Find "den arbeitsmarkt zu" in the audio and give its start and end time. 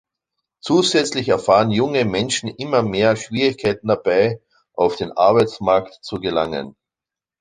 4.95-6.15